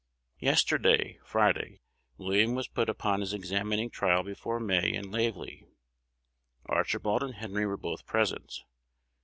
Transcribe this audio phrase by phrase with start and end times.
[0.39, 1.79] Yesterday (Friday)
[2.17, 5.63] William was put upon his examining trial before May and Lavely.
[6.65, 8.51] Archibald and Henry were both present.